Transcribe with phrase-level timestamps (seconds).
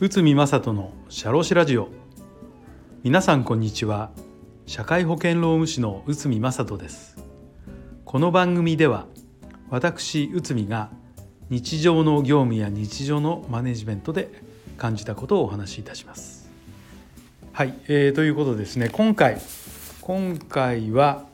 [0.00, 1.88] 宇見正人の社労士ラジオ。
[3.04, 4.10] 皆さんこんにちは。
[4.66, 7.16] 社会保険労務士の宇見正人です。
[8.04, 9.06] この番組では
[9.70, 10.90] 私宇見が
[11.50, 14.30] 日常の業務や日常のマネジメントで
[14.76, 16.50] 感じたことをお話しいたします。
[17.52, 18.88] はい、えー、ということですね。
[18.88, 19.38] 今回
[20.00, 21.27] 今回は、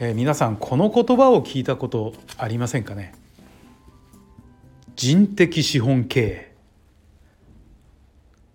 [0.00, 3.14] えー、皆さんこの言葉を聞いたことありませんかね？
[4.96, 6.54] 人的資本経営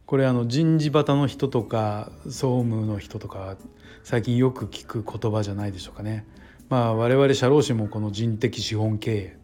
[0.05, 3.55] これあの人事旗の人とか総務の人とか
[4.03, 6.25] 最近よく聞く言葉じゃないでしょうかね。
[6.67, 9.37] まあ我々社労士もこの人的資本経営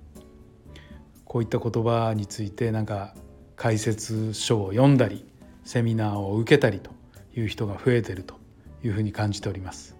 [1.23, 3.15] こういった言葉についてなんか
[3.55, 5.25] 解説書を読んだり
[5.63, 6.91] セミナーを受けたりと
[7.35, 8.35] いう人が増えてると
[8.83, 9.95] いうふうに感じております。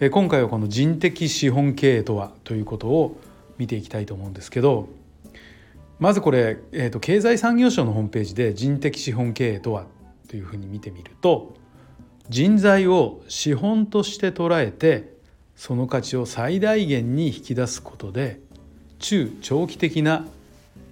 [0.00, 3.16] 今回はこの人的資本経営とはということを
[3.58, 4.88] 見ていきたいと思うんですけど
[6.00, 9.86] まずこれ、えーと、経済産業省のホームページで人的資本経営とは
[10.28, 11.54] というふうに見てみると
[12.28, 15.14] 人材を資本として捉えて
[15.54, 18.40] その価値を最大限に引き出すことで
[18.98, 20.26] 中長期的な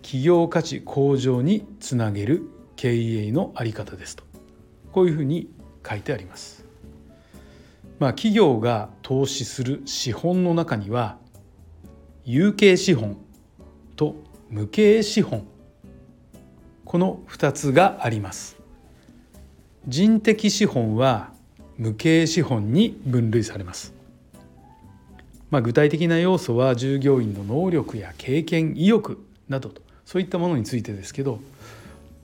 [0.02, 2.42] 企業価値向上につなげる
[2.76, 4.22] 経営の在り方ですと
[4.92, 5.48] こういうふうに
[5.88, 6.71] 書いてあります。
[8.02, 11.18] まあ、企業が投資する資本の中には
[12.24, 13.16] 有形資本
[13.94, 14.16] と
[14.50, 15.46] 無形資本。
[16.84, 18.56] この2つがあります。
[19.86, 21.30] 人的資本は
[21.78, 23.94] 無形資本に分類されます、
[25.50, 31.38] まあ、具体的な要素は従業員の能力や経験意欲などとそういったものについてですけど、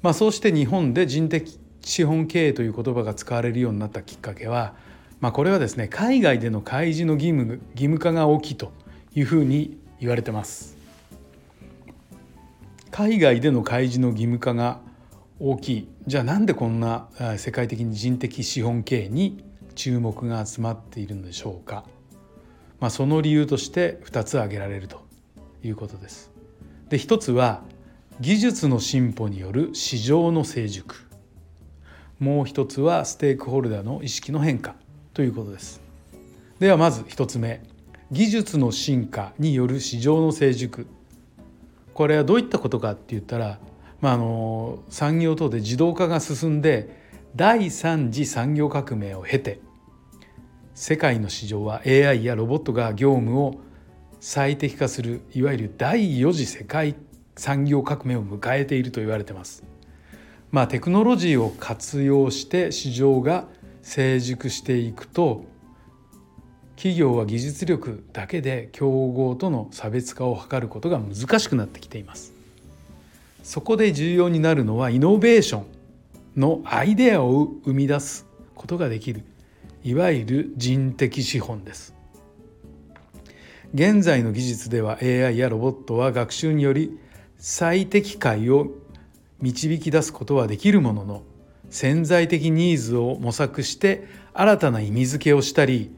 [0.03, 4.75] まあ、そうして日本で人的資本経営という言葉が使われるようになったきっかけは、
[5.21, 8.73] まあ、これはですね海外での開示の義務義務化が大きいと
[9.15, 10.77] いうふうに言われてます。
[12.91, 14.81] 海外での開示の義務化が
[15.41, 19.45] 大きいじゃあなんでこんな世界的に人的資本経営に
[19.77, 21.85] 注目が集まっているのでしょうか、
[22.81, 25.07] まあ、その理由として2つ挙げられると
[25.63, 26.33] いうことです。
[26.89, 27.63] で1つは
[28.21, 30.97] 技術の進歩による市場の成熟
[32.19, 34.75] もう一つはステークホルダーの意識の変化
[35.19, 35.81] ということです。
[36.61, 37.61] ではまず1つ目
[38.13, 40.87] 技術の進化による市場の成熟
[41.93, 43.59] これはどういったことかって言ったら、
[44.01, 47.03] まあ、あの産業等で自動化が進んで
[47.35, 49.59] 第三次産業革命を経て
[50.77, 53.59] 世界の市場は AI やロボットが業務を
[54.21, 56.95] 最適化するいわゆる第4次世界
[57.35, 59.65] 産業革命を迎えていると言われてます。
[60.53, 63.49] まあ、テクノロジーを活用して市場が
[63.83, 65.45] 成熟していくと
[66.77, 72.33] 企業は技術力だけで競合との差別化を図ることが難しくなってきています。
[73.43, 75.67] そこで重要になるのはイノベーション
[76.41, 79.25] のアイデアを生み出すことができる
[79.83, 81.95] いわゆる人的資本です。
[83.75, 86.99] 現在の技術では AI やロボットは学習により
[87.39, 88.69] 最適解を
[89.41, 91.23] 導き出すことはできるものの
[91.71, 95.91] 潜在的ニーズを模索して新たな意味付けをしたり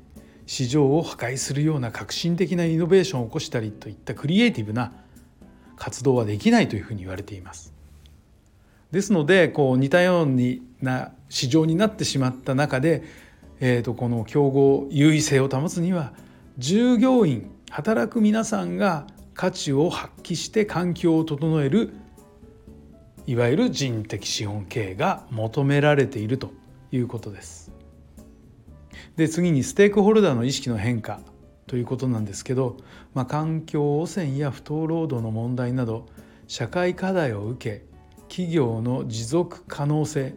[0.46, 4.92] 市場を破壊するような革新的なイノベーションを起こしたりといったクリエイティブな
[5.76, 7.72] 活動はできないというふうに言われています。
[8.90, 10.28] ですのでこう似たよう
[10.82, 13.04] な市場になってしまった中で、
[13.60, 16.12] えー、とこの競合優位性を保つには
[16.58, 21.92] 従業員働く皆さんが価値を発揮して環境を整える
[23.30, 26.50] いわゆる人的資本経営が求められていると
[26.90, 27.70] いうことです。
[29.14, 31.20] で次にステークホルダーの意識の変化
[31.68, 32.78] ということなんですけど、
[33.14, 36.06] まあ、環境汚染や不当労働の問題など
[36.48, 37.84] 社会課題を受け
[38.28, 40.34] 企業の持続可能性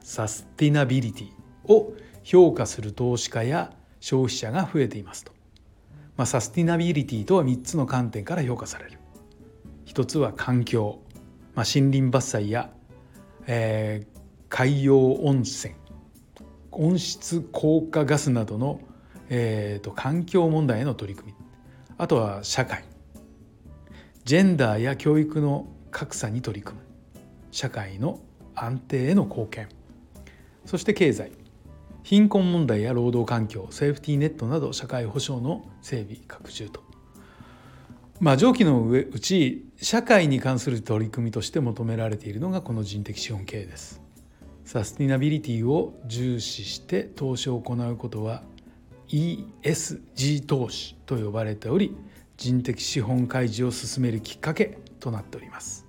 [0.00, 1.94] サスティナビリティを
[2.24, 5.30] 評価する投資家や消費者が増えていますと、
[6.16, 8.98] まあ、サスティナビリティとは3つの観点から評価される。
[9.84, 10.98] 一つは環境、
[11.56, 12.70] まあ、森林伐採や、
[13.46, 14.18] えー、
[14.48, 15.74] 海洋汚染
[16.70, 18.80] 温室効果ガスなどの、
[19.30, 21.38] えーと、環境問題への取り組み。
[21.98, 22.84] あとは社会。
[24.24, 26.84] ジェンダーや教育の格差に取り組む。
[27.50, 28.20] 社会の
[28.54, 29.68] 安定への貢献。
[30.66, 31.32] そして経済。
[32.02, 36.84] 貧困問題や労働環境セーフティーネットなど社会保障の整備拡充と。
[38.20, 44.06] まあ上記の上うち社会に関する取り組みとして求められているのがこの人的資本経営です。
[44.66, 48.42] サスティナビリティを重視して投資を行うことは
[49.08, 51.96] ESG 投資と呼ばれており
[52.36, 55.86] 人的資本開示を進めるきっかけとなっております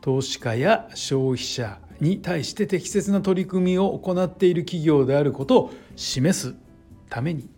[0.00, 6.54] 投資家や消費者に対して適切な取り組みを行っている企業であることを示す
[7.08, 7.48] ために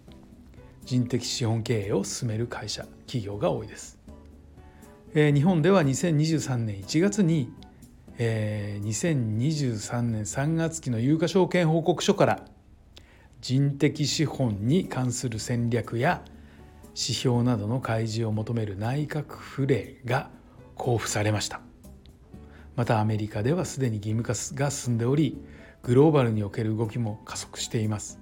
[0.84, 3.98] 人的資本経営を進める会社企業が多いです。
[5.14, 7.52] えー、日本では2023年1月に、
[8.18, 12.46] えー、2023年3月期の有価証券報告書から
[13.42, 16.22] 人的資本に関する戦略や
[16.94, 20.30] 指標などの開示を求める内閣府令が
[20.78, 21.60] 交付されました
[22.76, 25.42] またアメリカではすでに義務化が進んでおり
[25.82, 28.18] グローバルにおける動きも加速しています、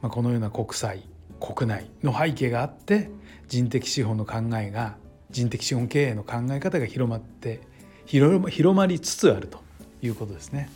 [0.00, 1.02] まあ、このような国際
[1.40, 3.10] 国内の背景があって
[3.48, 4.96] 人的資本の考えが
[5.30, 7.60] 人的資本経営の考え方が広まって
[8.06, 9.60] 広まりつつあると
[10.00, 10.70] いうことですね。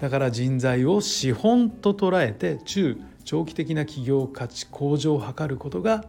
[0.00, 6.04] だから人材を資本と捉えて中長期的な企業価値向上を図ることが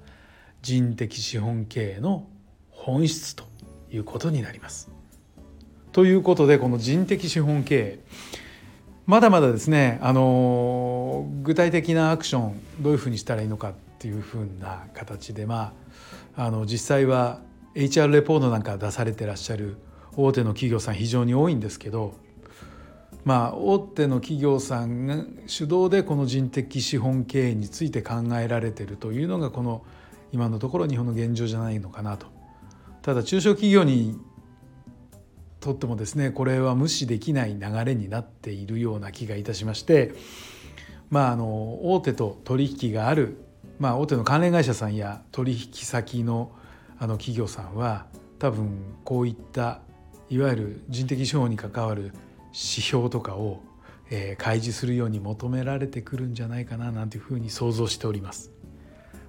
[0.61, 2.27] 人的資本経営の
[2.69, 3.45] 本質と
[3.91, 4.89] いうことになります。
[5.91, 7.99] ということでこの人的資本経営
[9.09, 15.73] まだまだですねあの具体的なアクションどういうふうにしたらいいのかっていうふうな形でま
[16.35, 17.41] ああの実際は
[17.73, 19.77] HR レポートなんか出されてらっしゃる
[20.15, 22.13] 大手の企業さん非常に多いんですけど
[23.25, 29.81] まあ大手の企業さんが主導でこの人的資本経営について考えられてるというのがこの
[30.31, 32.27] 今のところ日本の現状じゃないのかなと。
[33.01, 34.19] ただ中小企業に
[35.59, 40.13] とってもですねこれは無視できない流れになっているような気がいたしまして
[41.09, 43.37] まああの大手と取引がある、
[43.79, 46.51] まあ、大手の関連会社さんや取引先の
[47.01, 48.07] あの企業さんは
[48.39, 49.79] 多分こういった
[50.29, 52.11] いわゆる人的資本に関わる
[52.47, 53.61] 指標とかを、
[54.09, 58.51] えー、開示するように求められてくるんじゃないかななんていうふうに想像しております。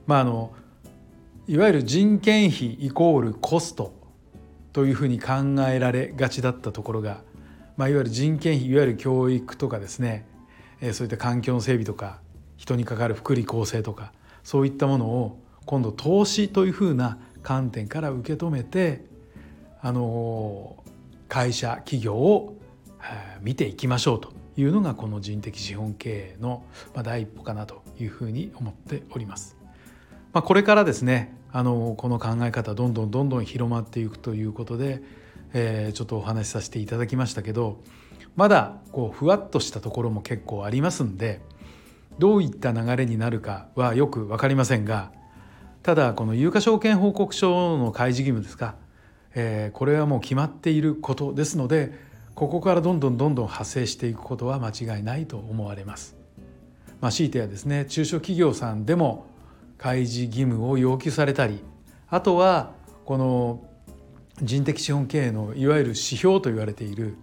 [0.06, 0.53] まあ、あの
[1.47, 3.94] いわゆる人件費イコールコスト
[4.72, 5.32] というふうに考
[5.69, 7.22] えられがちだったところが、
[7.76, 10.26] まあ、いわゆる人件費いわゆる教育とかですね
[10.93, 12.20] そういった環境の整備とか
[12.56, 14.12] 人にかかる福利厚生とか
[14.44, 19.05] そういったものを今度投資というふうな観点から受け止めて
[19.82, 20.82] あの
[21.28, 22.56] 会社企業を
[23.40, 26.64] 見ていきましょうというのがこの人的資本経営の
[27.02, 29.56] 第一歩かなというふうに思っております。
[30.32, 35.02] まあ、これからですねあのこの考え方どんどんどんどん広まっていくということで、
[35.52, 37.81] えー、ちょっとお話しさせていただきましたけど
[38.37, 41.41] まだこうふわっとしたところも結構ありますんで
[42.19, 45.12] どういった流れになるかはよく分かりませんが
[45.82, 48.76] ただこの有価証券報告書の開示義務ですか、
[49.35, 51.93] えー、これはもう決まっていることですので
[52.35, 56.17] ここからどんどんどんどん派生していくことは間違いないと思われます。
[57.00, 59.26] まあ、強いてはですね中小企業さんでも
[59.81, 61.65] 開示義務を要求されたり
[62.11, 62.73] あとは
[63.06, 63.65] この
[64.43, 67.17] 人的資本経営のいわゆる指標と言われている、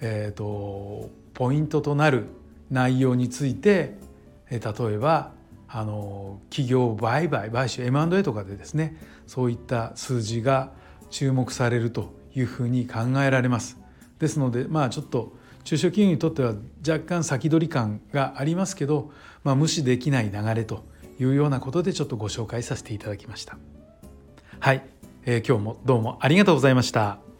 [0.00, 2.26] えーと、ポイントとなる
[2.68, 3.96] 内容について
[4.50, 5.32] 例えば
[5.68, 8.96] あの企業売買買収 M&A とかでですね
[9.28, 10.72] そういった数字が
[11.10, 13.78] 注目されるというふうに考えられます。
[14.18, 16.54] ですのでまあちょっと中小企業にとっては
[16.86, 19.12] 若干先取り感がありますけど、
[19.44, 20.84] まあ、無視できない流れと
[21.18, 23.58] いうようなことでちょっとご紹介させていただきました。
[24.60, 24.82] はい、
[25.26, 27.33] えー、今日もどうもありがとうございました。